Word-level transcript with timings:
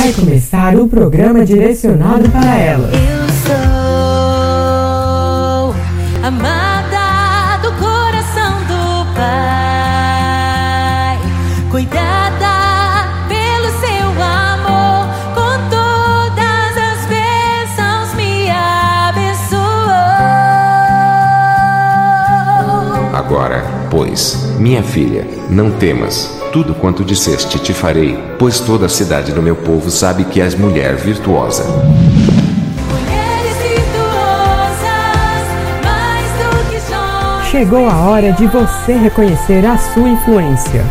Vai 0.00 0.14
começar 0.14 0.76
o 0.76 0.88
programa 0.88 1.44
direcionado 1.44 2.26
para 2.30 2.56
ela. 2.56 2.88
Eu 2.88 3.19
minha 24.60 24.82
filha, 24.82 25.26
não 25.48 25.70
temas. 25.70 26.38
Tudo 26.52 26.74
quanto 26.74 27.02
disseste 27.02 27.58
te 27.58 27.72
farei, 27.72 28.18
pois 28.38 28.60
toda 28.60 28.84
a 28.84 28.88
cidade 28.90 29.32
do 29.32 29.40
meu 29.40 29.56
povo 29.56 29.90
sabe 29.90 30.24
que 30.24 30.38
és 30.38 30.54
mulher 30.54 30.96
virtuosa. 30.96 31.64
Mulheres 31.64 33.56
virtuosas, 33.56 34.84
mais 35.82 36.30
do 36.36 36.70
que 36.70 36.78
joias. 36.90 37.46
Chegou 37.50 37.88
a 37.88 38.00
hora 38.02 38.32
de 38.32 38.46
você 38.48 38.92
reconhecer 38.92 39.64
a 39.64 39.78
sua 39.78 40.10
influência. 40.10 40.84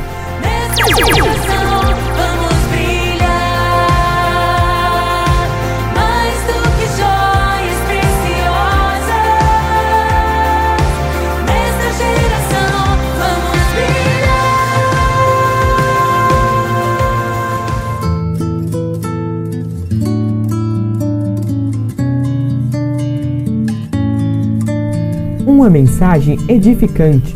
Uma 25.60 25.70
mensagem 25.70 26.38
edificante. 26.48 27.36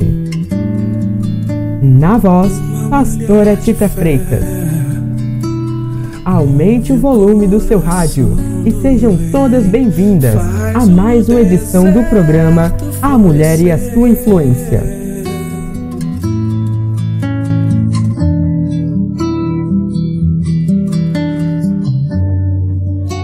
Na 1.81 2.17
voz, 2.17 2.53
Pastora 2.89 3.57
Tita 3.57 3.89
Freitas. 3.89 4.45
Aumente 6.23 6.93
o 6.93 6.97
volume 6.97 7.47
do 7.47 7.59
seu 7.59 7.79
rádio 7.79 8.29
e 8.65 8.71
sejam 8.81 9.17
todas 9.29 9.67
bem-vindas 9.67 10.37
a 10.73 10.85
mais 10.85 11.27
uma 11.27 11.41
edição 11.41 11.91
do 11.91 12.01
programa 12.09 12.73
A 13.01 13.17
Mulher 13.17 13.59
e 13.59 13.69
a 13.69 13.77
Sua 13.77 14.07
Influência. 14.07 14.81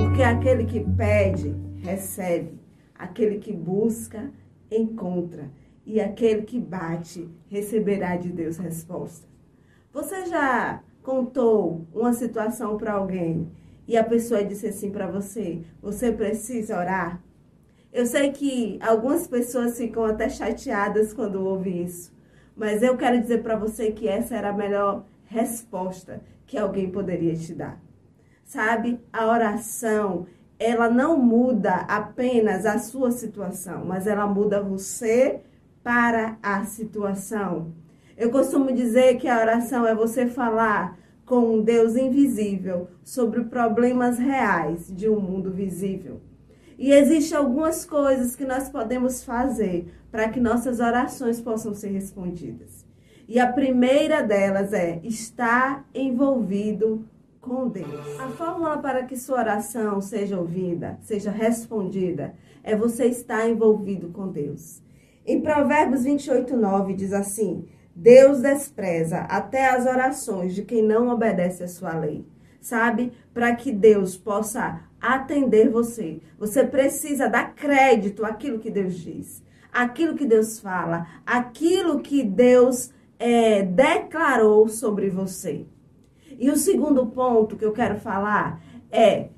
Porque 0.01 0.21
aquele 0.21 0.65
que 0.65 0.81
pede, 0.81 1.55
recebe. 1.85 2.59
Aquele 2.99 3.37
que 3.37 3.53
busca, 3.53 4.29
encontra. 4.71 5.49
E 5.85 5.99
aquele 5.99 6.43
que 6.43 6.59
bate, 6.59 7.27
receberá 7.47 8.15
de 8.15 8.29
Deus 8.29 8.57
resposta. 8.57 9.27
Você 9.91 10.27
já 10.27 10.83
contou 11.01 11.87
uma 11.93 12.13
situação 12.13 12.77
para 12.77 12.93
alguém 12.93 13.49
e 13.87 13.97
a 13.97 14.03
pessoa 14.03 14.43
disse 14.43 14.67
assim 14.67 14.91
para 14.91 15.07
você: 15.07 15.63
você 15.81 16.11
precisa 16.11 16.77
orar? 16.77 17.19
Eu 17.91 18.05
sei 18.05 18.31
que 18.31 18.77
algumas 18.81 19.27
pessoas 19.27 19.77
ficam 19.77 20.05
até 20.05 20.29
chateadas 20.29 21.11
quando 21.11 21.43
ouvem 21.43 21.85
isso, 21.85 22.13
mas 22.55 22.83
eu 22.83 22.95
quero 22.95 23.19
dizer 23.19 23.41
para 23.41 23.55
você 23.55 23.91
que 23.91 24.07
essa 24.07 24.35
era 24.35 24.49
a 24.49 24.53
melhor 24.53 25.05
resposta 25.25 26.21
que 26.45 26.55
alguém 26.55 26.91
poderia 26.91 27.35
te 27.35 27.55
dar. 27.55 27.81
Sabe, 28.43 28.99
a 29.11 29.27
oração, 29.27 30.27
ela 30.59 30.89
não 30.89 31.17
muda 31.17 31.85
apenas 31.87 32.65
a 32.65 32.77
sua 32.77 33.11
situação, 33.11 33.85
mas 33.85 34.05
ela 34.05 34.27
muda 34.27 34.61
você 34.61 35.39
para 35.81 36.37
a 36.43 36.65
situação. 36.65 37.71
Eu 38.17 38.29
costumo 38.29 38.73
dizer 38.73 39.17
que 39.17 39.29
a 39.29 39.39
oração 39.39 39.87
é 39.87 39.95
você 39.95 40.27
falar 40.27 40.99
com 41.25 41.55
um 41.55 41.63
Deus 41.63 41.95
invisível 41.95 42.89
sobre 43.03 43.45
problemas 43.45 44.19
reais 44.19 44.93
de 44.93 45.07
um 45.07 45.21
mundo 45.21 45.49
visível. 45.49 46.19
E 46.77 46.91
existem 46.91 47.37
algumas 47.37 47.85
coisas 47.85 48.35
que 48.35 48.43
nós 48.43 48.67
podemos 48.67 49.23
fazer 49.23 49.93
para 50.11 50.27
que 50.27 50.39
nossas 50.39 50.79
orações 50.79 51.39
possam 51.39 51.73
ser 51.73 51.89
respondidas. 51.89 52.85
E 53.27 53.39
a 53.39 53.51
primeira 53.51 54.21
delas 54.21 54.73
é 54.73 54.99
estar 55.03 55.85
envolvido 55.93 57.05
com 57.41 57.67
Deus. 57.67 58.19
A 58.19 58.29
fórmula 58.29 58.77
para 58.77 59.03
que 59.03 59.15
sua 59.15 59.39
oração 59.39 60.01
seja 60.01 60.39
ouvida, 60.39 60.97
seja 61.01 61.31
respondida, 61.31 62.33
é 62.63 62.75
você 62.75 63.05
estar 63.05 63.47
envolvido 63.49 64.09
com 64.09 64.27
Deus. 64.27 64.81
Em 65.25 65.41
Provérbios 65.41 66.03
28, 66.03 66.55
9 66.55 66.93
diz 66.93 67.13
assim: 67.13 67.65
Deus 67.95 68.41
despreza 68.41 69.19
até 69.21 69.69
as 69.69 69.85
orações 69.85 70.55
de 70.55 70.63
quem 70.63 70.81
não 70.81 71.09
obedece 71.09 71.63
a 71.63 71.67
sua 71.67 71.93
lei. 71.93 72.25
Sabe? 72.61 73.13
Para 73.33 73.55
que 73.55 73.71
Deus 73.71 74.17
possa 74.17 74.81
atender 74.99 75.69
você, 75.69 76.19
você 76.37 76.65
precisa 76.65 77.29
dar 77.29 77.55
crédito 77.55 78.25
àquilo 78.25 78.59
que 78.59 78.69
Deus 78.69 78.95
diz, 78.95 79.41
àquilo 79.71 80.15
que 80.15 80.25
Deus 80.25 80.59
fala, 80.59 81.07
àquilo 81.25 82.01
que 82.01 82.21
Deus 82.21 82.91
é, 83.17 83.63
declarou 83.63 84.67
sobre 84.67 85.09
você. 85.09 85.65
E 86.37 86.49
o 86.49 86.55
segundo 86.55 87.05
ponto 87.07 87.55
que 87.55 87.65
eu 87.65 87.71
quero 87.71 87.99
falar 87.99 88.61
é: 88.91 89.29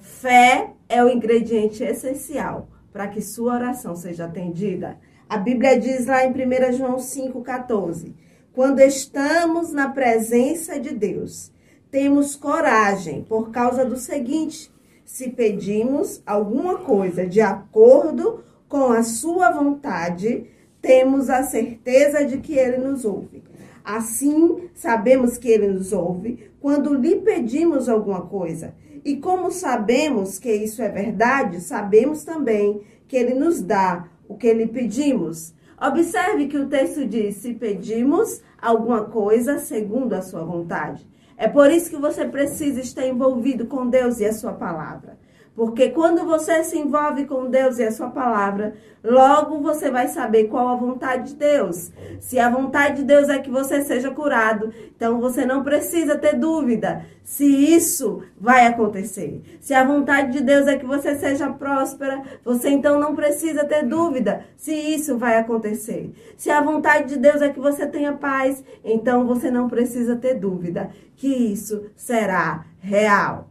fé 0.00 0.72
é 0.88 1.02
o 1.02 1.08
ingrediente 1.08 1.82
essencial 1.82 2.68
para 2.92 3.08
que 3.08 3.22
sua 3.22 3.54
oração 3.54 3.94
seja 3.94 4.24
atendida. 4.24 4.98
A 5.28 5.36
Bíblia 5.36 5.78
diz 5.78 6.06
lá 6.06 6.24
em 6.24 6.30
1 6.30 6.72
João 6.72 6.96
5,14: 6.96 8.14
quando 8.52 8.80
estamos 8.80 9.72
na 9.72 9.88
presença 9.88 10.78
de 10.78 10.94
Deus, 10.94 11.52
temos 11.90 12.34
coragem 12.34 13.22
por 13.22 13.50
causa 13.50 13.84
do 13.84 13.96
seguinte: 13.96 14.70
se 15.04 15.30
pedimos 15.30 16.22
alguma 16.26 16.78
coisa 16.78 17.26
de 17.26 17.40
acordo 17.40 18.44
com 18.68 18.92
a 18.92 19.02
sua 19.02 19.50
vontade, 19.50 20.46
temos 20.80 21.28
a 21.28 21.42
certeza 21.42 22.24
de 22.24 22.38
que 22.38 22.54
ele 22.54 22.78
nos 22.78 23.04
ouve. 23.04 23.42
Assim, 23.84 24.68
sabemos 24.74 25.38
que 25.38 25.48
ele 25.48 25.68
nos 25.68 25.92
ouve 25.92 26.50
quando 26.60 26.94
lhe 26.94 27.16
pedimos 27.16 27.88
alguma 27.88 28.22
coisa. 28.22 28.74
E 29.04 29.16
como 29.16 29.50
sabemos 29.50 30.38
que 30.38 30.52
isso 30.52 30.82
é 30.82 30.88
verdade, 30.88 31.60
sabemos 31.60 32.24
também 32.24 32.82
que 33.08 33.16
ele 33.16 33.34
nos 33.34 33.62
dá 33.62 34.06
o 34.28 34.36
que 34.36 34.52
lhe 34.52 34.66
pedimos. 34.66 35.54
Observe 35.80 36.46
que 36.46 36.58
o 36.58 36.68
texto 36.68 37.06
diz: 37.06 37.36
se 37.36 37.54
pedimos 37.54 38.42
alguma 38.60 39.04
coisa 39.04 39.58
segundo 39.58 40.12
a 40.12 40.22
sua 40.22 40.44
vontade. 40.44 41.08
É 41.36 41.48
por 41.48 41.70
isso 41.70 41.88
que 41.88 41.96
você 41.96 42.26
precisa 42.26 42.80
estar 42.80 43.06
envolvido 43.06 43.66
com 43.66 43.88
Deus 43.88 44.20
e 44.20 44.26
a 44.26 44.32
sua 44.32 44.52
palavra. 44.52 45.18
Porque 45.60 45.90
quando 45.90 46.24
você 46.24 46.64
se 46.64 46.78
envolve 46.78 47.26
com 47.26 47.50
Deus 47.50 47.78
e 47.78 47.82
a 47.82 47.92
sua 47.92 48.08
palavra, 48.08 48.76
logo 49.04 49.60
você 49.60 49.90
vai 49.90 50.08
saber 50.08 50.44
qual 50.44 50.68
a 50.68 50.74
vontade 50.74 51.32
de 51.32 51.34
Deus. 51.34 51.92
Se 52.18 52.38
a 52.38 52.48
vontade 52.48 52.96
de 52.96 53.02
Deus 53.02 53.28
é 53.28 53.38
que 53.38 53.50
você 53.50 53.82
seja 53.82 54.10
curado, 54.10 54.72
então 54.96 55.20
você 55.20 55.44
não 55.44 55.62
precisa 55.62 56.16
ter 56.16 56.34
dúvida 56.34 57.04
se 57.22 57.44
isso 57.44 58.22
vai 58.40 58.66
acontecer. 58.68 59.42
Se 59.60 59.74
a 59.74 59.84
vontade 59.84 60.32
de 60.32 60.42
Deus 60.42 60.66
é 60.66 60.78
que 60.78 60.86
você 60.86 61.18
seja 61.18 61.50
próspera, 61.50 62.22
você 62.42 62.70
então 62.70 62.98
não 62.98 63.14
precisa 63.14 63.62
ter 63.62 63.84
dúvida 63.84 64.46
se 64.56 64.72
isso 64.72 65.18
vai 65.18 65.36
acontecer. 65.36 66.10
Se 66.38 66.48
a 66.48 66.62
vontade 66.62 67.10
de 67.10 67.16
Deus 67.18 67.42
é 67.42 67.50
que 67.50 67.60
você 67.60 67.86
tenha 67.86 68.14
paz, 68.14 68.64
então 68.82 69.26
você 69.26 69.50
não 69.50 69.68
precisa 69.68 70.16
ter 70.16 70.36
dúvida 70.36 70.88
que 71.16 71.28
isso 71.28 71.84
será 71.94 72.64
real. 72.80 73.49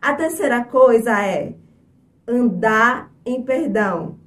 A 0.00 0.14
terceira 0.14 0.64
coisa 0.64 1.22
é 1.22 1.54
andar 2.26 3.12
em 3.24 3.42
perdão. 3.42 4.18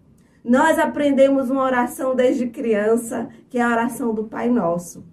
Nós 0.44 0.78
aprendemos 0.78 1.50
uma 1.50 1.64
oração 1.64 2.16
desde 2.16 2.48
criança, 2.48 3.30
que 3.50 3.58
é 3.58 3.62
a 3.62 3.70
oração 3.70 4.14
do 4.14 4.26
Pai 4.26 4.50
Nosso. 4.50 5.04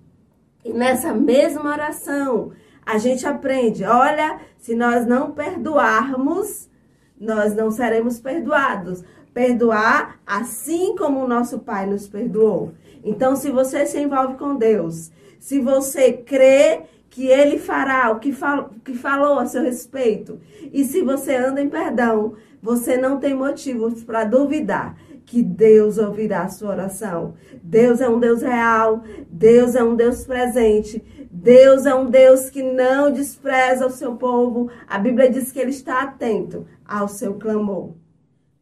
E 0.65 0.73
nessa 0.73 1.15
mesma 1.15 1.71
oração, 1.71 2.53
a 2.85 2.99
gente 2.99 3.27
aprende: 3.27 3.85
olha, 3.85 4.39
se 4.59 4.75
nós 4.75 5.07
não 5.07 5.31
perdoarmos, 5.31 6.69
nós 7.19 7.55
não 7.55 7.71
seremos 7.71 8.21
perdoados. 8.21 9.03
Perdoar 9.33 10.21
assim 10.27 10.95
como 10.97 11.25
o 11.25 11.29
nosso 11.29 11.61
Pai 11.61 11.87
nos 11.87 12.09
perdoou. 12.09 12.75
Então, 13.03 13.37
se 13.37 13.51
você 13.51 13.87
se 13.87 13.99
envolve 13.99 14.35
com 14.35 14.57
Deus, 14.57 15.11
se 15.39 15.61
você 15.61 16.13
crê 16.13 16.83
que 17.11 17.27
ele 17.27 17.59
fará 17.59 18.11
o 18.13 18.21
que, 18.21 18.33
que 18.85 18.95
falou 18.95 19.39
a 19.39 19.47
seu 19.47 19.63
respeito. 19.63 20.41
E 20.73 20.85
se 20.85 21.03
você 21.03 21.35
anda 21.35 21.61
em 21.61 21.69
perdão, 21.69 22.37
você 22.63 22.97
não 22.97 23.19
tem 23.19 23.35
motivos 23.35 24.05
para 24.05 24.25
duvidar 24.25 24.97
que 25.27 25.43
Deus 25.43 25.99
ouvirá 25.99 26.43
a 26.43 26.49
sua 26.49 26.71
oração. 26.71 27.35
Deus 27.63 28.01
é 28.01 28.09
um 28.09 28.19
Deus 28.19 28.43
real, 28.43 29.03
Deus 29.29 29.75
é 29.75 29.83
um 29.83 29.95
Deus 29.95 30.25
presente, 30.25 31.29
Deus 31.31 31.85
é 31.85 31.95
um 31.95 32.09
Deus 32.09 32.49
que 32.49 32.63
não 32.63 33.13
despreza 33.13 33.87
o 33.87 33.91
seu 33.91 34.15
povo. 34.15 34.71
A 34.89 34.99
Bíblia 34.99 35.31
diz 35.31 35.51
que 35.51 35.59
ele 35.59 35.71
está 35.71 36.03
atento 36.03 36.67
ao 36.85 37.09
seu 37.09 37.35
clamor. 37.35 37.93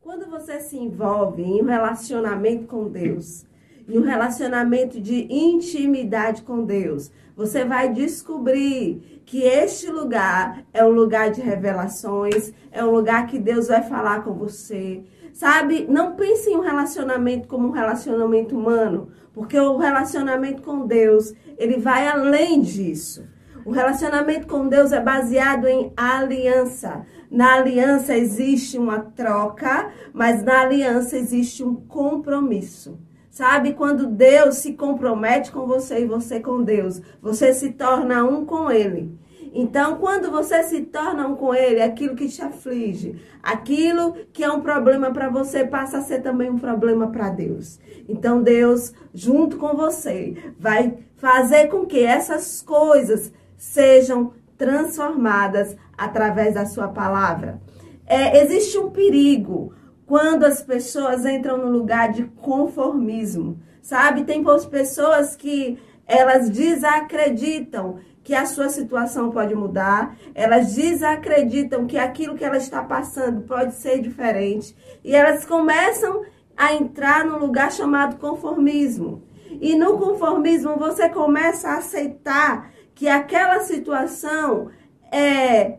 Quando 0.01 0.29
você 0.29 0.59
se 0.61 0.77
envolve 0.77 1.43
em 1.43 1.63
um 1.63 1.67
relacionamento 1.67 2.67
com 2.67 2.89
Deus, 2.89 3.45
em 3.89 3.99
um 3.99 4.03
relacionamento 4.03 5.01
de 5.01 5.27
intimidade 5.31 6.43
com 6.43 6.63
Deus, 6.63 7.11
você 7.35 7.65
vai 7.65 7.91
descobrir 7.91 9.23
que 9.25 9.43
este 9.43 9.91
lugar 9.91 10.65
é 10.75 10.85
um 10.85 10.91
lugar 10.91 11.31
de 11.31 11.41
revelações, 11.41 12.53
é 12.71 12.85
um 12.85 12.91
lugar 12.91 13.27
que 13.27 13.39
Deus 13.39 13.69
vai 13.69 13.83
falar 13.83 14.23
com 14.23 14.35
você. 14.35 15.03
Sabe, 15.33 15.87
não 15.89 16.17
pense 16.17 16.51
em 16.51 16.57
um 16.57 16.61
relacionamento 16.61 17.49
como 17.49 17.69
um 17.69 17.71
relacionamento 17.71 18.59
humano, 18.59 19.09
porque 19.33 19.59
o 19.59 19.77
relacionamento 19.77 20.63
com 20.63 20.87
Deus, 20.87 21.33
ele 21.57 21.79
vai 21.79 22.07
além 22.09 22.61
disso. 22.61 23.25
O 23.65 23.71
relacionamento 23.71 24.47
com 24.47 24.69
Deus 24.69 24.93
é 24.93 25.01
baseado 25.01 25.67
em 25.67 25.93
aliança. 25.97 27.07
Na 27.31 27.55
aliança 27.55 28.17
existe 28.17 28.79
uma 28.79 28.99
troca, 28.99 29.91
mas 30.13 30.43
na 30.43 30.63
aliança 30.63 31.17
existe 31.17 31.63
um 31.63 31.75
compromisso. 31.75 32.99
Sabe, 33.39 33.75
quando 33.75 34.09
Deus 34.09 34.57
se 34.57 34.73
compromete 34.73 35.53
com 35.53 35.65
você 35.65 36.01
e 36.01 36.07
você 36.07 36.41
com 36.41 36.61
Deus, 36.61 37.01
você 37.23 37.55
se 37.55 37.71
torna 37.71 38.25
um 38.25 38.45
com 38.45 38.69
Ele. 38.69 39.17
Então, 39.55 39.99
quando 39.99 40.29
você 40.29 40.65
se 40.65 40.81
torna 40.81 41.29
um 41.29 41.37
com 41.37 41.55
Ele, 41.55 41.81
aquilo 41.81 42.17
que 42.17 42.27
te 42.27 42.43
aflige, 42.43 43.15
aquilo 43.41 44.17
que 44.33 44.43
é 44.43 44.51
um 44.51 44.61
problema 44.61 45.13
para 45.13 45.29
você, 45.29 45.65
passa 45.65 45.99
a 45.99 46.03
ser 46.03 46.21
também 46.21 46.51
um 46.51 46.59
problema 46.59 47.13
para 47.13 47.31
Deus. 47.31 47.79
Então, 48.09 48.43
Deus, 48.43 48.93
junto 49.15 49.57
com 49.57 49.77
você, 49.77 50.35
vai 50.59 50.99
fazer 51.15 51.69
com 51.69 51.87
que 51.87 52.03
essas 52.03 52.61
coisas 52.61 53.33
sejam 53.57 54.33
transformadas 54.57 55.77
através 55.97 56.55
da 56.55 56.67
sua 56.67 56.89
palavra. 56.89 57.61
É, 58.05 58.43
existe 58.43 58.77
um 58.79 58.91
perigo 58.91 59.78
quando 60.09 60.45
as 60.45 60.63
pessoas 60.63 61.27
entram 61.27 61.59
no 61.59 61.71
lugar 61.71 62.11
de 62.11 62.25
conformismo, 62.25 63.61
sabe? 63.83 64.25
Tem 64.25 64.43
pessoas 64.71 65.37
que 65.37 65.79
elas 66.07 66.49
desacreditam 66.49 67.99
que 68.25 68.35
a 68.35 68.47
sua 68.47 68.71
situação 68.71 69.31
pode 69.31 69.55
mudar, 69.55 70.17
elas 70.35 70.75
desacreditam 70.75 71.87
que 71.87 71.99
aquilo 71.99 72.35
que 72.35 72.45
ela 72.45 72.57
está 72.57 72.83
passando 72.83 73.43
pode 73.43 73.75
ser 73.75 74.01
diferente 74.01 74.75
e 75.05 75.15
elas 75.15 75.45
começam 75.45 76.25
a 76.57 76.73
entrar 76.75 77.25
no 77.25 77.39
lugar 77.39 77.71
chamado 77.71 78.17
conformismo. 78.17 79.23
E 79.61 79.77
no 79.77 79.99
conformismo 79.99 80.77
você 80.77 81.09
começa 81.11 81.69
a 81.69 81.79
aceitar 81.79 82.71
que 82.95 83.09
aquela 83.09 83.61
situação 83.61 84.71
é, 85.13 85.79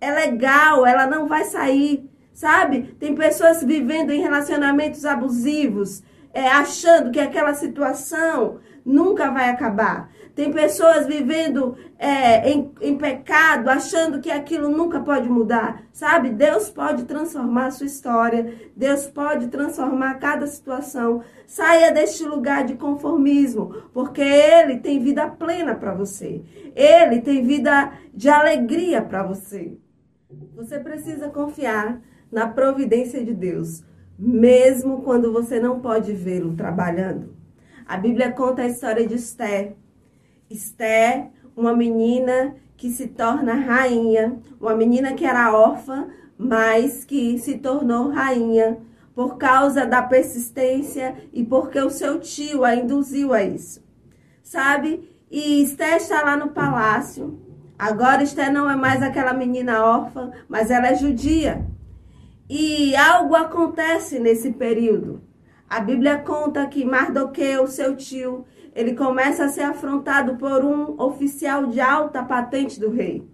é 0.00 0.10
legal, 0.10 0.84
ela 0.84 1.06
não 1.06 1.28
vai 1.28 1.44
sair, 1.44 2.07
sabe? 2.38 2.94
Tem 3.00 3.16
pessoas 3.16 3.64
vivendo 3.64 4.12
em 4.12 4.20
relacionamentos 4.20 5.04
abusivos, 5.04 6.04
é, 6.32 6.46
achando 6.46 7.10
que 7.10 7.18
aquela 7.18 7.52
situação 7.52 8.60
nunca 8.84 9.28
vai 9.28 9.48
acabar. 9.48 10.08
Tem 10.36 10.52
pessoas 10.52 11.04
vivendo 11.04 11.76
é, 11.98 12.48
em, 12.48 12.72
em 12.80 12.96
pecado, 12.96 13.68
achando 13.68 14.20
que 14.20 14.30
aquilo 14.30 14.68
nunca 14.68 15.00
pode 15.00 15.28
mudar, 15.28 15.82
sabe? 15.92 16.30
Deus 16.30 16.70
pode 16.70 17.06
transformar 17.06 17.66
a 17.66 17.70
sua 17.72 17.86
história, 17.86 18.54
Deus 18.76 19.08
pode 19.08 19.48
transformar 19.48 20.20
cada 20.20 20.46
situação. 20.46 21.24
Saia 21.44 21.90
deste 21.90 22.24
lugar 22.24 22.64
de 22.64 22.74
conformismo, 22.74 23.82
porque 23.92 24.22
Ele 24.22 24.76
tem 24.76 25.00
vida 25.00 25.26
plena 25.26 25.74
para 25.74 25.92
você, 25.92 26.40
Ele 26.76 27.20
tem 27.20 27.42
vida 27.42 27.94
de 28.14 28.28
alegria 28.28 29.02
para 29.02 29.24
você. 29.24 29.76
Você 30.54 30.78
precisa 30.78 31.28
confiar 31.30 32.00
na 32.30 32.46
providência 32.46 33.24
de 33.24 33.34
Deus, 33.34 33.82
mesmo 34.18 35.02
quando 35.02 35.32
você 35.32 35.60
não 35.60 35.80
pode 35.80 36.12
vê-lo 36.12 36.54
trabalhando. 36.54 37.34
A 37.86 37.96
Bíblia 37.96 38.32
conta 38.32 38.62
a 38.62 38.66
história 38.66 39.06
de 39.06 39.14
Esther. 39.14 39.74
Esther, 40.50 41.28
uma 41.56 41.74
menina 41.74 42.54
que 42.76 42.90
se 42.90 43.08
torna 43.08 43.54
rainha, 43.54 44.38
uma 44.60 44.74
menina 44.74 45.14
que 45.14 45.24
era 45.24 45.52
órfã, 45.52 46.08
mas 46.36 47.04
que 47.04 47.38
se 47.38 47.58
tornou 47.58 48.10
rainha 48.10 48.78
por 49.14 49.36
causa 49.36 49.84
da 49.84 50.00
persistência 50.00 51.16
e 51.32 51.44
porque 51.44 51.80
o 51.80 51.90
seu 51.90 52.20
tio 52.20 52.64
a 52.64 52.76
induziu 52.76 53.32
a 53.34 53.42
isso. 53.42 53.82
Sabe? 54.42 55.10
E 55.30 55.62
Esther 55.62 55.96
está 55.96 56.22
lá 56.22 56.36
no 56.36 56.50
palácio. 56.50 57.38
Agora 57.76 58.22
Esther 58.22 58.52
não 58.52 58.70
é 58.70 58.76
mais 58.76 59.02
aquela 59.02 59.32
menina 59.32 59.84
órfã, 59.84 60.30
mas 60.48 60.70
ela 60.70 60.88
é 60.88 60.94
judia. 60.94 61.66
E 62.48 62.96
algo 62.96 63.34
acontece 63.34 64.18
nesse 64.18 64.52
período. 64.52 65.20
A 65.68 65.80
Bíblia 65.80 66.16
conta 66.18 66.66
que 66.66 66.82
Mardoqueu, 66.82 67.66
seu 67.66 67.94
tio, 67.94 68.46
ele 68.74 68.94
começa 68.94 69.44
a 69.44 69.48
ser 69.48 69.62
afrontado 69.62 70.36
por 70.36 70.64
um 70.64 70.98
oficial 70.98 71.66
de 71.66 71.78
alta 71.78 72.22
patente 72.22 72.80
do 72.80 72.90
rei. 72.90 73.28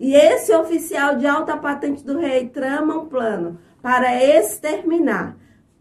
E 0.00 0.14
esse 0.16 0.52
oficial 0.52 1.16
de 1.16 1.28
alta 1.28 1.56
patente 1.56 2.04
do 2.04 2.18
rei 2.18 2.48
trama 2.48 2.98
um 2.98 3.06
plano 3.06 3.60
para 3.80 4.20
exterminar 4.20 5.36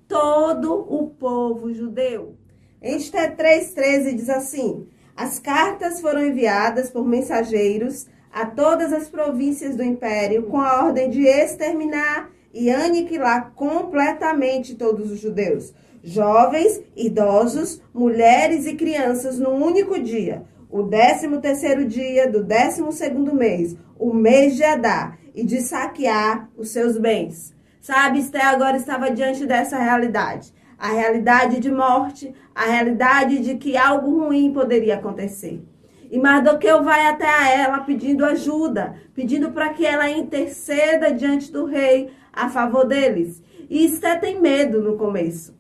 todo 0.08 0.74
o 0.74 1.10
povo 1.10 1.74
judeu. 1.74 2.38
Em 2.80 2.98
Esther 2.98 3.36
3,13 3.36 4.14
diz 4.14 4.30
assim: 4.30 4.88
As 5.16 5.40
cartas 5.40 6.00
foram 6.00 6.24
enviadas 6.24 6.92
por 6.92 7.04
mensageiros 7.04 8.06
a 8.32 8.46
todas 8.46 8.94
as 8.94 9.10
províncias 9.10 9.76
do 9.76 9.82
império 9.82 10.44
com 10.44 10.62
a 10.62 10.86
ordem 10.86 11.10
de 11.10 11.26
exterminar 11.26 12.35
e 12.56 12.72
aniquilar 12.72 13.52
completamente 13.54 14.76
todos 14.76 15.12
os 15.12 15.20
judeus, 15.20 15.74
jovens, 16.02 16.82
idosos, 16.96 17.82
mulheres 17.94 18.66
e 18.66 18.76
crianças 18.76 19.38
no 19.38 19.50
único 19.50 20.00
dia, 20.00 20.44
o 20.70 20.82
décimo 20.82 21.42
terceiro 21.42 21.84
dia 21.86 22.32
do 22.32 22.42
décimo 22.42 22.94
segundo 22.94 23.36
mês, 23.36 23.76
o 24.00 24.14
mês 24.14 24.56
de 24.56 24.64
Adar, 24.64 25.20
e 25.36 25.44
de 25.44 25.60
saquear 25.60 26.50
os 26.56 26.70
seus 26.70 26.98
bens. 26.98 27.54
Sabe, 27.82 28.20
Esther 28.20 28.48
agora 28.48 28.78
estava 28.78 29.12
diante 29.12 29.46
dessa 29.46 29.78
realidade. 29.78 30.54
A 30.80 30.88
realidade 30.88 31.60
de 31.60 31.70
morte, 31.70 32.34
a 32.54 32.66
realidade 32.66 33.40
de 33.40 33.56
que 33.56 33.76
algo 33.76 34.26
ruim 34.26 34.54
poderia 34.54 34.96
acontecer. 34.96 35.62
E 36.10 36.18
Mardoqueu 36.18 36.84
vai 36.84 37.08
até 37.08 37.28
a 37.28 37.50
ela 37.50 37.80
pedindo 37.80 38.24
ajuda, 38.24 38.96
pedindo 39.14 39.52
para 39.52 39.70
que 39.70 39.86
ela 39.86 40.10
interceda 40.10 41.12
diante 41.12 41.52
do 41.52 41.66
rei 41.66 42.10
a 42.36 42.50
favor 42.50 42.86
deles. 42.86 43.42
E 43.70 43.86
Esther 43.86 44.20
tem 44.20 44.40
medo 44.40 44.82
no 44.82 44.98
começo. 44.98 45.56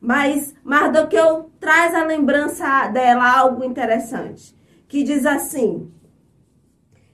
Mas 0.00 0.54
Mardoqueu 0.64 1.50
traz 1.60 1.94
a 1.94 2.04
lembrança 2.04 2.88
dela 2.88 3.38
algo 3.38 3.64
interessante, 3.64 4.54
que 4.88 5.02
diz 5.02 5.24
assim, 5.24 5.90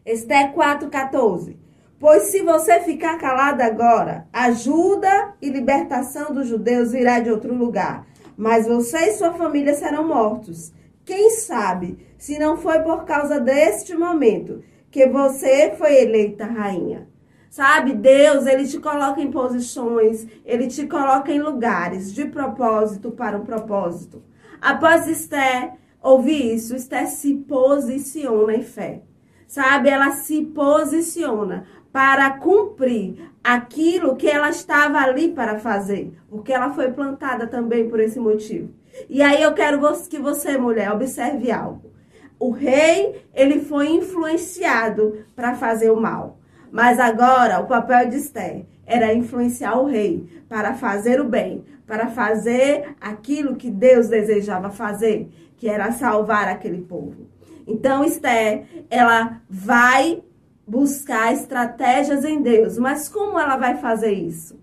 Esther 0.04 0.54
4,14. 0.54 1.56
Pois 1.98 2.24
se 2.24 2.42
você 2.42 2.80
ficar 2.80 3.18
calada 3.18 3.64
agora, 3.64 4.26
ajuda 4.32 5.34
e 5.40 5.50
libertação 5.50 6.32
dos 6.32 6.48
judeus 6.48 6.92
virá 6.92 7.20
de 7.20 7.30
outro 7.30 7.54
lugar, 7.54 8.06
mas 8.36 8.66
você 8.66 9.10
e 9.10 9.12
sua 9.12 9.34
família 9.34 9.74
serão 9.74 10.08
mortos. 10.08 10.72
Quem 11.04 11.30
sabe 11.30 11.98
se 12.16 12.38
não 12.38 12.56
foi 12.56 12.80
por 12.80 13.04
causa 13.04 13.38
deste 13.38 13.94
momento 13.94 14.62
que 14.90 15.06
você 15.06 15.74
foi 15.76 16.00
eleita 16.00 16.44
rainha. 16.44 17.06
Sabe, 17.50 17.94
Deus, 17.94 18.46
ele 18.46 18.64
te 18.64 18.78
coloca 18.78 19.20
em 19.20 19.28
posições, 19.28 20.24
ele 20.44 20.68
te 20.68 20.86
coloca 20.86 21.32
em 21.32 21.42
lugares 21.42 22.14
de 22.14 22.24
propósito 22.26 23.10
para 23.10 23.36
um 23.36 23.44
propósito. 23.44 24.22
Após 24.60 25.08
Esther 25.08 25.72
ouvir 26.00 26.54
isso, 26.54 26.76
Esther 26.76 27.08
se 27.08 27.34
posiciona 27.34 28.54
em 28.54 28.62
fé. 28.62 29.02
Sabe, 29.48 29.88
ela 29.88 30.12
se 30.12 30.44
posiciona 30.44 31.66
para 31.92 32.30
cumprir 32.38 33.32
aquilo 33.42 34.14
que 34.14 34.28
ela 34.28 34.50
estava 34.50 34.98
ali 34.98 35.32
para 35.32 35.58
fazer, 35.58 36.16
porque 36.28 36.52
ela 36.52 36.70
foi 36.72 36.92
plantada 36.92 37.48
também 37.48 37.90
por 37.90 37.98
esse 37.98 38.20
motivo. 38.20 38.72
E 39.08 39.20
aí 39.20 39.42
eu 39.42 39.52
quero 39.54 39.80
que 40.08 40.20
você, 40.20 40.56
mulher, 40.56 40.92
observe 40.92 41.50
algo. 41.50 41.90
O 42.38 42.50
rei, 42.50 43.26
ele 43.34 43.58
foi 43.58 43.90
influenciado 43.90 45.24
para 45.34 45.56
fazer 45.56 45.90
o 45.90 46.00
mal. 46.00 46.39
Mas 46.70 46.98
agora 46.98 47.60
o 47.60 47.66
papel 47.66 48.08
de 48.08 48.16
Esther 48.16 48.64
era 48.86 49.14
influenciar 49.14 49.78
o 49.78 49.86
rei 49.86 50.44
para 50.48 50.74
fazer 50.74 51.20
o 51.20 51.28
bem, 51.28 51.64
para 51.86 52.08
fazer 52.08 52.94
aquilo 53.00 53.56
que 53.56 53.70
Deus 53.70 54.08
desejava 54.08 54.70
fazer, 54.70 55.28
que 55.56 55.68
era 55.68 55.92
salvar 55.92 56.48
aquele 56.48 56.82
povo. 56.82 57.28
Então 57.66 58.04
Esther, 58.04 58.64
ela 58.88 59.40
vai 59.48 60.22
buscar 60.66 61.32
estratégias 61.32 62.24
em 62.24 62.40
Deus, 62.40 62.78
mas 62.78 63.08
como 63.08 63.38
ela 63.38 63.56
vai 63.56 63.76
fazer 63.76 64.12
isso? 64.12 64.58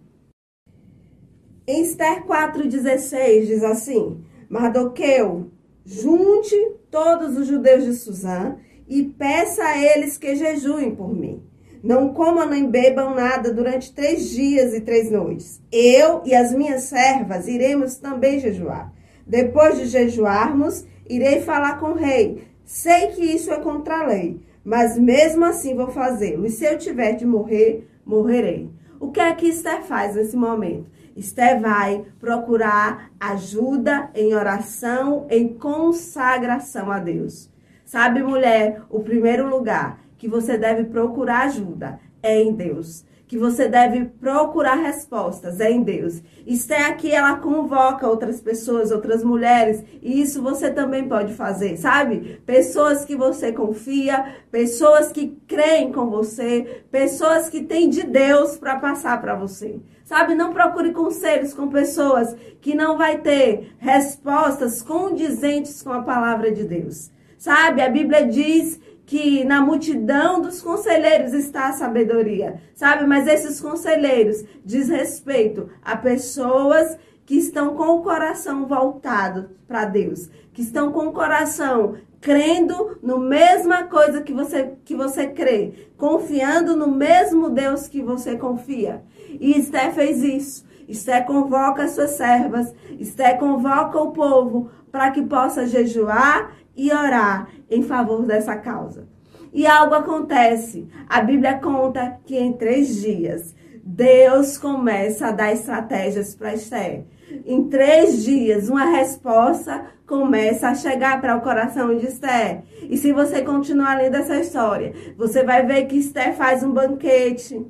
Em 1.67 1.81
Esther 1.81 2.25
4,16 2.25 3.45
diz 3.45 3.63
assim: 3.63 4.23
Mardoqueu, 4.49 5.51
junte 5.85 6.55
todos 6.89 7.37
os 7.37 7.45
judeus 7.45 7.83
de 7.83 7.93
Suzã 7.93 8.55
e 8.87 9.03
peça 9.03 9.63
a 9.63 9.77
eles 9.77 10.17
que 10.17 10.35
jejuem 10.35 10.95
por 10.95 11.13
mim. 11.13 11.43
Não 11.83 12.13
comam 12.13 12.49
nem 12.49 12.69
bebam 12.69 13.13
nada 13.13 13.53
durante 13.53 13.93
três 13.93 14.29
dias 14.29 14.73
e 14.73 14.81
três 14.81 15.11
noites. 15.11 15.61
Eu 15.71 16.21
e 16.25 16.33
as 16.33 16.53
minhas 16.53 16.83
servas 16.83 17.47
iremos 17.47 17.97
também 17.97 18.39
jejuar. 18.39 18.91
Depois 19.25 19.77
de 19.77 19.85
jejuarmos, 19.85 20.85
irei 21.09 21.41
falar 21.41 21.79
com 21.79 21.91
o 21.91 21.95
rei. 21.95 22.47
Sei 22.65 23.07
que 23.07 23.23
isso 23.23 23.51
é 23.51 23.57
contra 23.59 24.01
a 24.01 24.05
lei, 24.07 24.41
mas 24.63 24.97
mesmo 24.97 25.45
assim 25.45 25.75
vou 25.75 25.87
fazê-lo. 25.89 26.45
E 26.45 26.49
se 26.49 26.65
eu 26.65 26.77
tiver 26.77 27.13
de 27.13 27.25
morrer, 27.25 27.87
morrerei. 28.05 28.69
O 28.99 29.11
que 29.11 29.19
é 29.19 29.33
que 29.33 29.47
Esther 29.47 29.83
faz 29.83 30.15
nesse 30.15 30.35
momento? 30.35 30.89
Esther 31.15 31.59
vai 31.59 32.05
procurar 32.19 33.11
ajuda 33.19 34.09
em 34.13 34.35
oração, 34.35 35.25
em 35.29 35.47
consagração 35.49 36.91
a 36.91 36.99
Deus. 36.99 37.49
Sabe, 37.85 38.21
mulher, 38.21 38.81
o 38.89 38.99
primeiro 38.99 39.49
lugar 39.49 39.99
que 40.17 40.27
você 40.27 40.57
deve 40.57 40.85
procurar 40.85 41.45
ajuda 41.45 41.99
é 42.21 42.41
em 42.41 42.53
Deus. 42.53 43.05
Que 43.27 43.37
você 43.37 43.67
deve 43.67 44.05
procurar 44.05 44.75
respostas 44.75 45.59
é 45.59 45.69
em 45.69 45.83
Deus. 45.83 46.23
Esther 46.45 46.87
aqui, 46.87 47.11
ela 47.11 47.37
convoca 47.39 48.07
outras 48.07 48.39
pessoas, 48.39 48.89
outras 48.89 49.21
mulheres, 49.21 49.83
e 50.01 50.21
isso 50.21 50.41
você 50.41 50.71
também 50.71 51.09
pode 51.09 51.33
fazer, 51.33 51.75
sabe? 51.75 52.41
Pessoas 52.45 53.03
que 53.03 53.17
você 53.17 53.51
confia, 53.51 54.33
pessoas 54.49 55.11
que 55.11 55.37
creem 55.45 55.91
com 55.91 56.09
você, 56.09 56.85
pessoas 56.89 57.49
que 57.49 57.63
têm 57.63 57.89
de 57.89 58.03
Deus 58.03 58.55
para 58.55 58.79
passar 58.79 59.19
para 59.19 59.35
você. 59.35 59.77
Sabe, 60.05 60.33
não 60.33 60.53
procure 60.53 60.93
conselhos 60.93 61.53
com 61.53 61.67
pessoas 61.67 62.33
que 62.61 62.73
não 62.73 62.97
vai 62.97 63.17
ter 63.17 63.75
respostas 63.77 64.81
condizentes 64.81 65.83
com 65.83 65.91
a 65.91 66.01
palavra 66.01 66.49
de 66.49 66.63
Deus. 66.63 67.11
Sabe, 67.37 67.81
a 67.81 67.89
Bíblia 67.89 68.25
diz 68.25 68.79
que 69.07 69.45
na 69.45 69.61
multidão 69.61 70.41
dos 70.41 70.61
conselheiros 70.61 71.33
está 71.33 71.69
a 71.69 71.73
sabedoria, 71.73 72.61
sabe? 72.75 73.07
Mas 73.07 73.25
esses 73.25 73.59
conselheiros 73.61 74.43
diz 74.65 74.89
respeito 74.89 75.69
a 75.81 75.95
pessoas 75.95 76.97
que 77.25 77.35
estão 77.35 77.73
com 77.73 77.87
o 77.87 78.03
coração 78.03 78.67
voltado 78.67 79.51
para 79.65 79.85
Deus, 79.85 80.29
que 80.53 80.61
estão 80.61 80.91
com 80.91 81.07
o 81.07 81.13
coração 81.13 81.95
crendo 82.19 82.99
no 83.01 83.17
mesma 83.17 83.83
coisa 83.83 84.21
que 84.21 84.33
você 84.33 84.73
que 84.83 84.93
você 84.93 85.27
crê, 85.27 85.87
confiando 85.95 86.75
no 86.75 86.91
mesmo 86.91 87.49
Deus 87.49 87.87
que 87.87 88.01
você 88.01 88.35
confia. 88.35 89.03
E 89.39 89.57
Esté 89.57 89.89
fez 89.91 90.21
isso. 90.21 90.67
Esté 90.85 91.21
convoca 91.21 91.83
as 91.83 91.91
suas 91.91 92.11
servas, 92.11 92.73
Esté 92.99 93.35
convoca 93.35 93.97
o 93.99 94.11
povo 94.11 94.69
para 94.91 95.11
que 95.11 95.21
possa 95.21 95.65
jejuar 95.67 96.56
e 96.77 96.93
orar 96.93 97.49
em 97.69 97.81
favor 97.81 98.23
dessa 98.25 98.55
causa. 98.55 99.07
E 99.51 99.65
algo 99.65 99.95
acontece. 99.95 100.87
A 101.09 101.19
Bíblia 101.21 101.55
conta 101.55 102.19
que 102.25 102.37
em 102.37 102.53
três 102.53 103.01
dias 103.01 103.55
Deus 103.83 104.57
começa 104.57 105.27
a 105.27 105.31
dar 105.31 105.51
estratégias 105.51 106.35
para 106.35 106.53
Esther. 106.53 107.05
Em 107.45 107.67
três 107.67 108.23
dias, 108.23 108.69
uma 108.69 108.85
resposta 108.85 109.85
começa 110.05 110.69
a 110.69 110.75
chegar 110.75 111.19
para 111.19 111.35
o 111.35 111.41
coração 111.41 111.97
de 111.97 112.05
Esther. 112.05 112.63
E 112.83 112.97
se 112.97 113.11
você 113.11 113.41
continuar 113.41 113.97
lendo 113.97 114.15
essa 114.15 114.39
história, 114.39 114.93
você 115.17 115.43
vai 115.43 115.65
ver 115.65 115.85
que 115.85 115.97
Esther 115.97 116.35
faz 116.35 116.63
um 116.63 116.71
banquete 116.71 117.65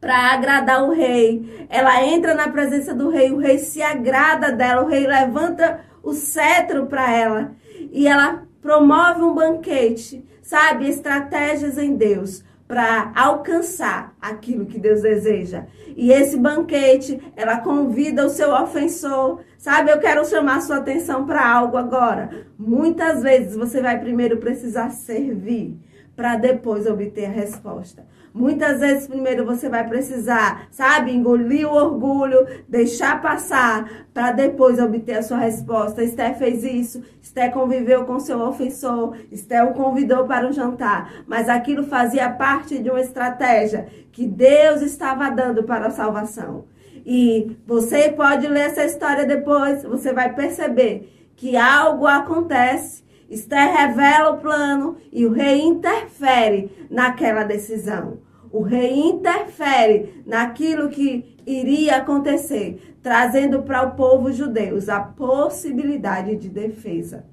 para 0.00 0.32
agradar 0.32 0.84
o 0.84 0.92
rei. 0.92 1.66
Ela 1.68 2.04
entra 2.06 2.34
na 2.34 2.48
presença 2.48 2.94
do 2.94 3.08
rei, 3.08 3.32
o 3.32 3.38
rei 3.38 3.58
se 3.58 3.82
agrada 3.82 4.52
dela, 4.52 4.82
o 4.82 4.88
rei 4.88 5.06
levanta 5.06 5.80
o 6.02 6.12
cetro 6.12 6.86
para 6.86 7.10
ela 7.10 7.52
e 7.92 8.08
ela 8.08 8.42
promove 8.60 9.22
um 9.22 9.34
banquete, 9.34 10.24
sabe? 10.42 10.88
Estratégias 10.88 11.76
em 11.76 11.94
Deus 11.94 12.42
para 12.66 13.12
alcançar 13.14 14.16
aquilo 14.18 14.64
que 14.64 14.78
Deus 14.78 15.02
deseja. 15.02 15.66
E 15.94 16.10
esse 16.10 16.38
banquete, 16.38 17.20
ela 17.36 17.58
convida 17.58 18.24
o 18.24 18.30
seu 18.30 18.50
ofensor. 18.50 19.40
Sabe, 19.58 19.90
eu 19.90 19.98
quero 19.98 20.24
chamar 20.24 20.62
sua 20.62 20.78
atenção 20.78 21.26
para 21.26 21.46
algo 21.46 21.76
agora. 21.76 22.46
Muitas 22.58 23.22
vezes 23.22 23.54
você 23.56 23.82
vai 23.82 24.00
primeiro 24.00 24.38
precisar 24.38 24.88
servir 24.88 25.78
para 26.16 26.36
depois 26.36 26.86
obter 26.86 27.26
a 27.26 27.30
resposta. 27.30 28.06
Muitas 28.34 28.80
vezes, 28.80 29.06
primeiro 29.06 29.44
você 29.44 29.68
vai 29.68 29.86
precisar, 29.86 30.66
sabe, 30.70 31.12
engolir 31.12 31.68
o 31.68 31.74
orgulho, 31.74 32.46
deixar 32.66 33.20
passar, 33.20 34.06
para 34.14 34.32
depois 34.32 34.78
obter 34.78 35.18
a 35.18 35.22
sua 35.22 35.36
resposta. 35.36 36.02
Esté 36.02 36.32
fez 36.32 36.64
isso, 36.64 37.02
Esté 37.20 37.50
conviveu 37.50 38.04
com 38.04 38.18
seu 38.18 38.40
ofensor, 38.40 39.16
Esté 39.30 39.62
o 39.62 39.74
convidou 39.74 40.26
para 40.26 40.48
um 40.48 40.52
jantar, 40.52 41.24
mas 41.26 41.48
aquilo 41.48 41.84
fazia 41.84 42.30
parte 42.30 42.78
de 42.78 42.88
uma 42.88 43.00
estratégia 43.00 43.86
que 44.10 44.26
Deus 44.26 44.80
estava 44.80 45.28
dando 45.30 45.64
para 45.64 45.88
a 45.88 45.90
salvação. 45.90 46.64
E 47.04 47.56
você 47.66 48.10
pode 48.10 48.46
ler 48.46 48.68
essa 48.68 48.84
história 48.84 49.26
depois, 49.26 49.82
você 49.82 50.12
vai 50.12 50.34
perceber 50.34 51.30
que 51.36 51.56
algo 51.56 52.06
acontece. 52.06 53.02
Esther 53.28 53.72
revela 53.74 54.32
o 54.32 54.38
plano 54.38 54.98
e 55.10 55.24
o 55.24 55.32
rei 55.32 55.62
interfere 55.62 56.81
naquela 56.92 57.42
decisão. 57.42 58.18
O 58.52 58.60
rei 58.60 58.92
interfere 59.00 60.22
naquilo 60.26 60.90
que 60.90 61.36
iria 61.46 61.96
acontecer, 61.96 62.96
trazendo 63.02 63.62
para 63.62 63.82
o 63.82 63.92
povo 63.92 64.30
judeu 64.30 64.78
a 64.88 65.00
possibilidade 65.00 66.36
de 66.36 66.50
defesa. 66.50 67.24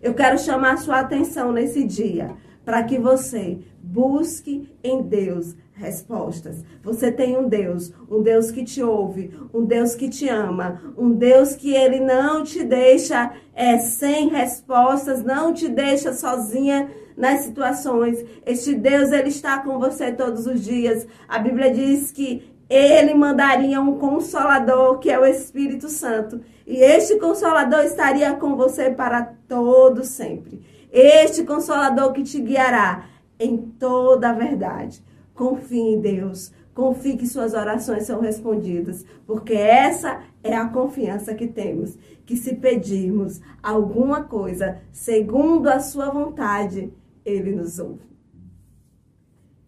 Eu 0.00 0.14
quero 0.14 0.38
chamar 0.38 0.78
sua 0.78 1.00
atenção 1.00 1.52
nesse 1.52 1.82
dia 1.82 2.30
para 2.64 2.84
que 2.84 2.96
você 2.96 3.58
busque 3.82 4.70
em 4.84 5.02
Deus 5.02 5.56
respostas. 5.72 6.62
Você 6.82 7.10
tem 7.10 7.36
um 7.36 7.48
Deus, 7.48 7.92
um 8.10 8.22
Deus 8.22 8.50
que 8.50 8.64
te 8.64 8.82
ouve, 8.82 9.32
um 9.52 9.64
Deus 9.64 9.94
que 9.94 10.08
te 10.08 10.28
ama, 10.28 10.80
um 10.96 11.10
Deus 11.10 11.54
que 11.54 11.74
ele 11.74 11.98
não 11.98 12.44
te 12.44 12.62
deixa 12.64 13.32
é, 13.54 13.78
sem 13.78 14.28
respostas, 14.28 15.24
não 15.24 15.52
te 15.52 15.68
deixa 15.68 16.12
sozinha 16.12 16.90
nas 17.18 17.40
situações. 17.40 18.24
Este 18.46 18.74
Deus, 18.74 19.10
ele 19.10 19.28
está 19.28 19.58
com 19.58 19.78
você 19.78 20.12
todos 20.12 20.46
os 20.46 20.64
dias. 20.64 21.06
A 21.28 21.38
Bíblia 21.38 21.70
diz 21.70 22.12
que 22.12 22.50
ele 22.70 23.12
mandaria 23.14 23.80
um 23.80 23.98
consolador, 23.98 24.98
que 24.98 25.10
é 25.10 25.18
o 25.18 25.26
Espírito 25.26 25.88
Santo. 25.88 26.40
E 26.66 26.76
este 26.76 27.16
consolador 27.16 27.80
estaria 27.80 28.32
com 28.34 28.56
você 28.56 28.90
para 28.90 29.34
todo 29.48 30.04
sempre. 30.04 30.62
Este 30.92 31.44
consolador 31.44 32.12
que 32.12 32.22
te 32.22 32.40
guiará 32.40 33.06
em 33.38 33.56
toda 33.56 34.30
a 34.30 34.32
verdade. 34.32 35.02
Confie 35.34 35.94
em 35.94 36.00
Deus. 36.00 36.52
Confie 36.78 37.16
que 37.16 37.26
suas 37.26 37.54
orações 37.54 38.04
são 38.04 38.20
respondidas, 38.20 39.04
porque 39.26 39.52
essa 39.52 40.20
é 40.44 40.54
a 40.54 40.68
confiança 40.68 41.34
que 41.34 41.48
temos, 41.48 41.98
que 42.24 42.36
se 42.36 42.54
pedirmos 42.54 43.40
alguma 43.60 44.22
coisa 44.22 44.78
segundo 44.92 45.66
a 45.66 45.80
sua 45.80 46.08
vontade, 46.08 46.92
ele 47.28 47.52
nos 47.52 47.78
ouve. 47.78 48.08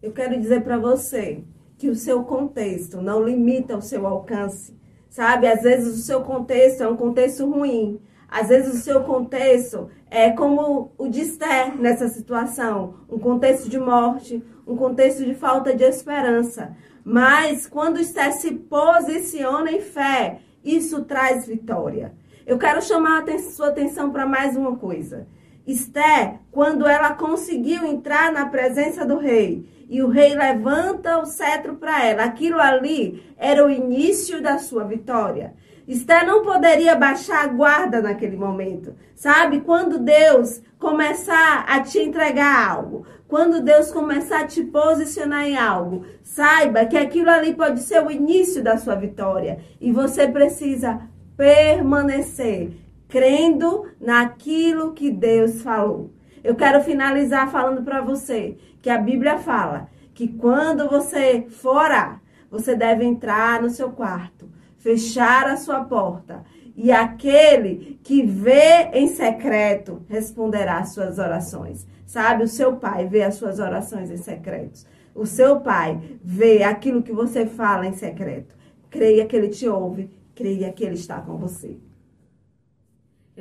Eu 0.01 0.11
quero 0.11 0.39
dizer 0.39 0.63
para 0.63 0.77
você 0.77 1.43
que 1.77 1.89
o 1.89 1.95
seu 1.95 2.23
contexto 2.23 3.01
não 3.01 3.23
limita 3.23 3.77
o 3.77 3.81
seu 3.81 4.05
alcance. 4.05 4.75
Sabe, 5.09 5.47
às 5.47 5.61
vezes 5.61 5.99
o 5.99 6.01
seu 6.01 6.21
contexto 6.21 6.81
é 6.81 6.87
um 6.87 6.95
contexto 6.95 7.49
ruim. 7.49 7.99
Às 8.27 8.47
vezes 8.47 8.73
o 8.73 8.83
seu 8.83 9.03
contexto 9.03 9.89
é 10.09 10.31
como 10.31 10.91
o 10.97 11.07
de 11.09 11.21
Esther 11.21 11.75
nessa 11.77 12.07
situação, 12.07 12.95
um 13.09 13.19
contexto 13.19 13.69
de 13.69 13.77
morte, 13.77 14.41
um 14.65 14.75
contexto 14.75 15.25
de 15.25 15.35
falta 15.35 15.75
de 15.75 15.83
esperança. 15.83 16.75
Mas 17.03 17.67
quando 17.67 17.99
Esther 17.99 18.31
se 18.33 18.53
posiciona 18.53 19.71
em 19.71 19.81
fé, 19.81 20.39
isso 20.63 21.03
traz 21.03 21.45
vitória. 21.45 22.13
Eu 22.45 22.57
quero 22.57 22.81
chamar 22.81 23.23
a 23.27 23.39
sua 23.39 23.67
atenção 23.67 24.11
para 24.11 24.25
mais 24.25 24.55
uma 24.55 24.77
coisa. 24.77 25.27
Esther, 25.71 26.39
quando 26.51 26.85
ela 26.85 27.13
conseguiu 27.13 27.85
entrar 27.85 28.31
na 28.31 28.45
presença 28.45 29.05
do 29.05 29.17
rei 29.17 29.65
e 29.89 30.01
o 30.01 30.09
rei 30.09 30.35
levanta 30.35 31.17
o 31.17 31.25
cetro 31.25 31.75
para 31.75 32.05
ela, 32.05 32.23
aquilo 32.23 32.59
ali 32.59 33.23
era 33.37 33.65
o 33.65 33.69
início 33.69 34.41
da 34.41 34.57
sua 34.57 34.83
vitória. 34.83 35.53
Esther 35.87 36.25
não 36.25 36.43
poderia 36.43 36.95
baixar 36.95 37.43
a 37.43 37.47
guarda 37.47 38.01
naquele 38.01 38.37
momento, 38.37 38.95
sabe? 39.15 39.61
Quando 39.61 39.99
Deus 39.99 40.61
começar 40.77 41.65
a 41.67 41.81
te 41.81 41.99
entregar 41.99 42.69
algo, 42.69 43.05
quando 43.27 43.61
Deus 43.61 43.91
começar 43.91 44.41
a 44.41 44.47
te 44.47 44.63
posicionar 44.63 45.45
em 45.45 45.57
algo, 45.57 46.05
saiba 46.21 46.85
que 46.85 46.97
aquilo 46.97 47.29
ali 47.29 47.53
pode 47.53 47.81
ser 47.81 48.05
o 48.05 48.11
início 48.11 48.61
da 48.63 48.77
sua 48.77 48.95
vitória 48.95 49.59
e 49.79 49.91
você 49.91 50.27
precisa 50.27 51.01
permanecer 51.35 52.71
crendo 53.11 53.87
naquilo 53.99 54.93
que 54.93 55.11
Deus 55.11 55.61
falou. 55.61 56.11
Eu 56.41 56.55
quero 56.55 56.81
finalizar 56.81 57.51
falando 57.51 57.83
para 57.83 58.01
você 58.01 58.57
que 58.81 58.89
a 58.89 58.97
Bíblia 58.97 59.37
fala 59.37 59.89
que 60.13 60.29
quando 60.29 60.89
você 60.89 61.45
for 61.49 61.75
orar, 61.75 62.21
você 62.49 62.73
deve 62.73 63.03
entrar 63.03 63.61
no 63.61 63.69
seu 63.69 63.91
quarto, 63.91 64.49
fechar 64.77 65.45
a 65.45 65.57
sua 65.57 65.83
porta 65.83 66.43
e 66.75 66.89
aquele 66.89 67.99
que 68.01 68.23
vê 68.23 68.89
em 68.93 69.07
secreto 69.09 70.01
responderá 70.07 70.77
às 70.77 70.93
suas 70.93 71.19
orações. 71.19 71.85
Sabe, 72.05 72.45
o 72.45 72.47
seu 72.47 72.77
pai 72.77 73.07
vê 73.07 73.23
as 73.23 73.35
suas 73.35 73.59
orações 73.59 74.09
em 74.09 74.17
secreto. 74.17 74.85
O 75.13 75.25
seu 75.25 75.59
pai 75.59 75.99
vê 76.23 76.63
aquilo 76.63 77.03
que 77.03 77.11
você 77.11 77.45
fala 77.45 77.85
em 77.85 77.93
secreto. 77.93 78.55
Creia 78.89 79.25
que 79.25 79.35
ele 79.35 79.49
te 79.49 79.67
ouve, 79.67 80.09
creia 80.33 80.71
que 80.71 80.83
ele 80.83 80.95
está 80.95 81.19
com 81.19 81.37
você. 81.37 81.77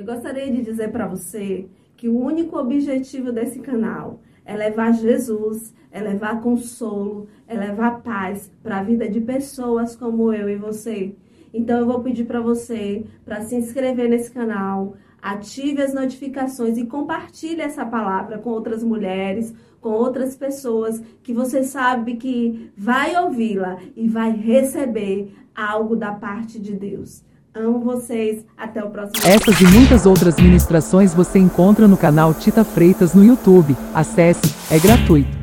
Eu 0.01 0.07
gostaria 0.07 0.51
de 0.51 0.63
dizer 0.63 0.91
para 0.91 1.07
você 1.07 1.69
que 1.95 2.09
o 2.09 2.19
único 2.19 2.57
objetivo 2.57 3.31
desse 3.31 3.61
canal 3.61 4.23
é 4.47 4.57
levar 4.57 4.93
Jesus, 4.93 5.75
é 5.93 6.01
levar 6.01 6.41
consolo, 6.41 7.29
é 7.47 7.55
levar 7.55 8.01
paz 8.01 8.51
para 8.63 8.79
a 8.79 8.83
vida 8.83 9.07
de 9.07 9.21
pessoas 9.21 9.95
como 9.95 10.33
eu 10.33 10.49
e 10.49 10.57
você. 10.57 11.15
Então 11.53 11.81
eu 11.81 11.87
vou 11.87 12.01
pedir 12.01 12.25
para 12.25 12.41
você 12.41 13.05
para 13.27 13.43
se 13.43 13.55
inscrever 13.55 14.09
nesse 14.09 14.31
canal, 14.31 14.95
ative 15.21 15.83
as 15.83 15.93
notificações 15.93 16.79
e 16.79 16.87
compartilhe 16.87 17.61
essa 17.61 17.85
palavra 17.85 18.39
com 18.39 18.49
outras 18.49 18.83
mulheres, 18.83 19.55
com 19.83 19.91
outras 19.91 20.35
pessoas 20.35 20.99
que 21.23 21.35
você 21.35 21.63
sabe 21.63 22.17
que 22.17 22.73
vai 22.75 23.15
ouvi-la 23.23 23.79
e 23.95 24.09
vai 24.09 24.31
receber 24.31 25.31
algo 25.55 25.95
da 25.95 26.13
parte 26.13 26.59
de 26.59 26.73
Deus. 26.73 27.23
Amo 27.55 27.81
vocês. 27.81 28.45
Até 28.57 28.83
o 28.85 28.91
próximo 28.91 29.27
Essas 29.27 29.61
e 29.61 29.65
muitas 29.65 30.07
outras 30.07 30.37
ministrações 30.37 31.13
você 31.13 31.39
encontra 31.39 31.89
no 31.89 31.97
canal 31.97 32.33
Tita 32.33 32.65
Freitas 32.65 33.15
no 33.15 33.25
YouTube. 33.25 33.77
Acesse, 33.95 34.55
é 34.71 34.79
gratuito. 34.79 35.40